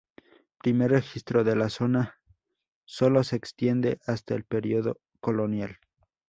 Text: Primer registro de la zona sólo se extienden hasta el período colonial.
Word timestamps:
Primer 0.63 0.89
registro 0.89 1.43
de 1.43 1.55
la 1.55 1.69
zona 1.69 2.15
sólo 2.85 3.23
se 3.23 3.35
extienden 3.35 3.99
hasta 4.07 4.33
el 4.33 4.45
período 4.45 4.97
colonial. 5.19 5.77